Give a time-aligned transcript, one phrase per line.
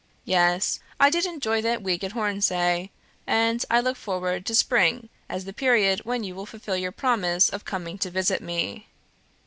[0.25, 2.89] Yes; I did enjoy that week at Hornsea,
[3.27, 7.49] and I look forward to spring as the period when you will fulfil your promise
[7.49, 8.87] of coming to visit me.